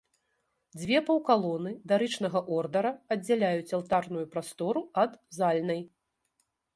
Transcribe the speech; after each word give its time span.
Дзве 0.79 0.99
паўкалоны 1.09 1.71
дарычнага 1.91 2.41
ордара 2.55 2.91
аддзяляюць 3.15 3.75
алтарную 3.81 4.23
прастору 4.37 4.81
ад 5.03 5.13
зальнай. 5.39 5.81